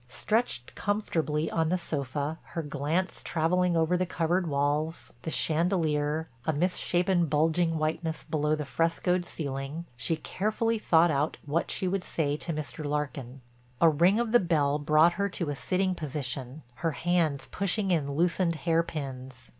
Stretched 0.09 0.73
comfortably 0.73 1.51
on 1.51 1.69
the 1.69 1.77
sofa, 1.77 2.39
her 2.55 2.63
glance 2.63 3.21
traveling 3.21 3.77
over 3.77 3.95
the 3.95 4.07
covered 4.07 4.47
walls, 4.49 5.13
the 5.21 5.29
chandelier, 5.29 6.27
a 6.47 6.51
misshapen 6.53 7.27
bulging 7.27 7.77
whiteness 7.77 8.23
below 8.23 8.55
the 8.55 8.65
frescoed 8.65 9.27
ceiling, 9.27 9.85
she 9.95 10.15
carefully 10.15 10.79
thought 10.79 11.11
out 11.11 11.37
what 11.45 11.69
she 11.69 11.87
would 11.87 12.03
say 12.03 12.35
to 12.35 12.51
Mr. 12.51 12.83
Larkin. 12.83 13.41
A 13.79 13.89
ring 13.89 14.19
of 14.19 14.31
the 14.31 14.39
bell 14.39 14.79
brought 14.79 15.13
her 15.21 15.29
to 15.29 15.51
a 15.51 15.55
sitting 15.55 15.93
position, 15.93 16.63
her 16.77 16.93
hands 16.93 17.47
pushing 17.51 17.91
in 17.91 18.11
loosened 18.11 18.55
hairpins. 18.55 19.49